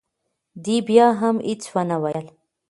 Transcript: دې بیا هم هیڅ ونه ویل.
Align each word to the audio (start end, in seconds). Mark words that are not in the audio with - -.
دې 0.63 0.77
بیا 0.87 1.07
هم 1.19 1.35
هیڅ 1.47 1.61
ونه 1.73 1.97
ویل. 2.03 2.27